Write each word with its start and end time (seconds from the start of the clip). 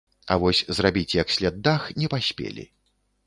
А 0.35 0.37
вось 0.43 0.61
зрабіць 0.77 1.17
як 1.17 1.35
след 1.35 1.61
дах 1.69 1.81
не 2.01 2.07
паспелі. 2.13 2.67